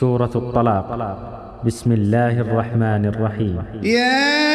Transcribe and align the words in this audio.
سورة 0.00 0.30
الطلاق 0.34 0.88
بسم 1.66 1.92
الله 1.92 2.40
الرحمن 2.40 3.04
الرحيم 3.06 3.62
يا 3.82 4.48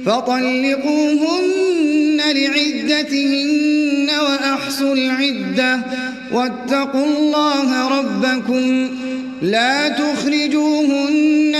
فطلقوهن 0.07 2.19
لعدتهن 2.35 4.09
وأحصوا 4.23 4.95
العدة 4.95 5.81
واتقوا 6.33 7.07
الله 7.07 7.69
ربكم 8.01 8.89
لا 9.43 9.89
تخرجوهن 9.89 11.60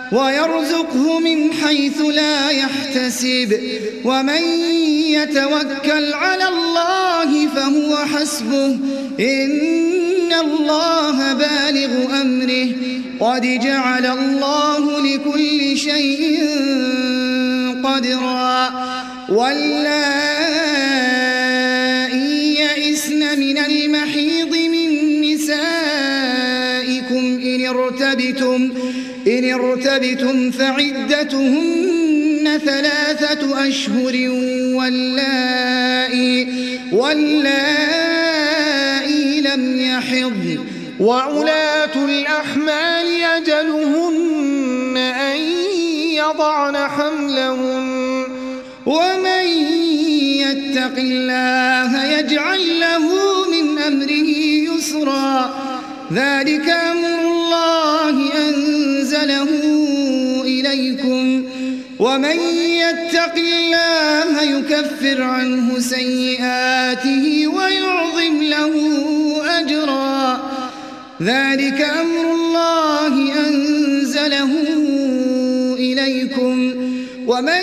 ويرزقه 0.11 1.19
من 1.19 1.53
حيث 1.53 2.01
لا 2.01 2.49
يحتسب 2.49 3.59
ومن 4.05 4.41
يتوكل 5.09 6.13
على 6.13 6.47
الله 6.47 7.47
فهو 7.47 7.97
حسبه 7.97 8.77
إن 9.19 10.33
الله 10.41 11.33
بالغ 11.33 12.19
أمره 12.21 12.69
قد 13.19 13.41
جعل 13.41 14.05
الله 14.05 14.99
لكل 14.99 15.77
شيء 15.77 16.43
قدرا 17.83 18.69
ولا 19.29 20.31
ارتبتم 29.53 30.51
فعدتهن 30.51 32.61
ثلاثة 32.65 33.67
أشهر 33.67 34.15
واللائي, 34.77 36.47
واللائي 36.91 39.41
لم 39.41 39.79
يحض 39.81 40.59
وعلاة 40.99 42.05
الأحمال 42.05 43.23
أجلهن 43.23 44.97
أن 44.97 45.35
يضعن 46.13 46.75
حملهن 46.77 48.25
ومن 48.85 49.45
يتق 50.41 50.93
الله 50.97 52.03
يجعل 52.05 52.79
له 52.79 53.07
من 53.51 53.77
أمره 53.77 54.29
يسرا 54.77 55.61
ذلك 56.13 56.69
أمر 56.69 57.21
الله 57.27 58.30
له 59.23 59.47
إليكم 60.45 61.43
ومن 61.99 62.39
يتق 62.79 63.35
الله 63.37 64.41
يكفر 64.43 65.23
عنه 65.23 65.79
سيئاته 65.79 67.47
ويعظم 67.47 68.43
له 68.43 68.73
أجرا 69.59 70.51
ذلك 71.21 71.81
أمر 71.81 72.33
الله 72.35 73.47
أنزله 73.47 74.49
إليكم 75.79 76.71
ومن 77.27 77.61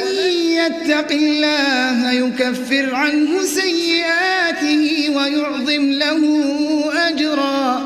يتق 0.50 1.12
الله 1.12 2.12
يكفر 2.12 2.94
عنه 2.94 3.42
سيئاته 3.42 5.10
ويعظم 5.16 5.90
له 5.90 6.42
أجرا 7.08 7.84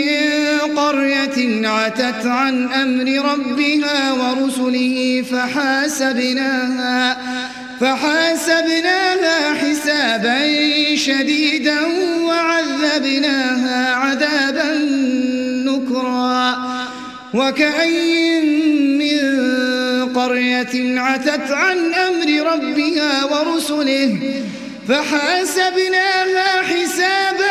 نفس 1.61 1.67
عتت 1.69 2.25
عن 2.25 2.67
أمر 2.71 3.31
ربها 3.37 4.11
ورسله 4.11 5.23
فحاسبناها 5.31 7.17
فحاسبناها 7.81 9.53
حسابا 9.55 10.39
شديدا 10.95 11.77
وعذبناها 12.21 13.93
عذابا 13.95 14.73
نكرا 15.65 16.59
وكأين 17.33 18.51
من 18.97 19.41
قرية 20.13 20.99
عتت 21.01 21.51
عن 21.51 21.77
أمر 21.93 22.51
ربها 22.53 23.23
ورسله 23.25 24.17
فحاسبناها 24.89 26.61
حسابا 26.63 27.50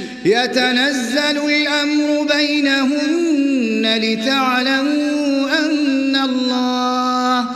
يتنزل 0.25 1.37
الأمر 1.49 2.27
بينهن 2.35 3.97
لتعلموا 3.97 5.49
أن 5.59 6.15
الله 6.15 7.47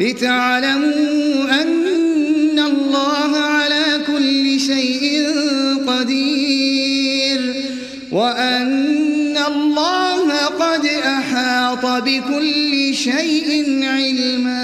لتعلموا 0.00 1.62
أن 1.62 2.58
الله 2.58 3.36
على 3.36 3.82
كل 4.06 4.60
شيء 4.60 5.26
قدير 5.86 7.54
وأن 8.12 9.36
الله 9.46 10.28
قد 10.46 10.86
أحاط 10.86 12.02
بكل 12.02 12.94
شيء 12.94 13.76
علمًا 13.86 14.59